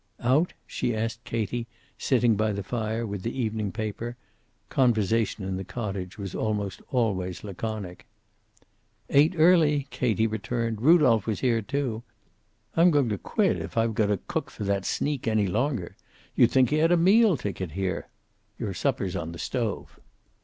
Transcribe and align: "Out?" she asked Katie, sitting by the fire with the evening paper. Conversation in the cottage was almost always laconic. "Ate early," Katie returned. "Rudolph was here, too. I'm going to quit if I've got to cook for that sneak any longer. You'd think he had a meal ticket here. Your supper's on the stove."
"Out?" 0.21 0.53
she 0.65 0.95
asked 0.95 1.23
Katie, 1.25 1.67
sitting 1.95 2.35
by 2.35 2.53
the 2.53 2.63
fire 2.63 3.05
with 3.05 3.21
the 3.21 3.39
evening 3.39 3.71
paper. 3.71 4.17
Conversation 4.67 5.43
in 5.43 5.57
the 5.57 5.63
cottage 5.63 6.17
was 6.17 6.33
almost 6.33 6.81
always 6.89 7.43
laconic. 7.43 8.07
"Ate 9.11 9.35
early," 9.37 9.85
Katie 9.91 10.25
returned. 10.25 10.81
"Rudolph 10.81 11.27
was 11.27 11.41
here, 11.41 11.61
too. 11.61 12.01
I'm 12.75 12.89
going 12.89 13.09
to 13.09 13.17
quit 13.19 13.59
if 13.61 13.77
I've 13.77 13.93
got 13.93 14.07
to 14.07 14.17
cook 14.27 14.49
for 14.49 14.63
that 14.63 14.85
sneak 14.85 15.27
any 15.27 15.45
longer. 15.45 15.95
You'd 16.33 16.49
think 16.49 16.71
he 16.71 16.77
had 16.77 16.91
a 16.91 16.97
meal 16.97 17.37
ticket 17.37 17.73
here. 17.73 18.07
Your 18.57 18.73
supper's 18.73 19.15
on 19.15 19.33
the 19.33 19.37
stove." 19.37 19.99